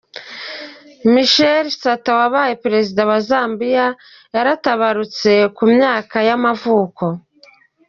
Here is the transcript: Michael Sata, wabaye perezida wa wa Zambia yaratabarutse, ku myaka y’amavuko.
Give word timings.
Michael 1.15 1.67
Sata, 1.79 2.11
wabaye 2.19 2.53
perezida 2.63 3.01
wa 3.09 3.09
wa 3.11 3.19
Zambia 3.29 3.85
yaratabarutse, 4.35 5.31
ku 5.55 5.63
myaka 5.73 6.17
y’amavuko. 6.27 7.03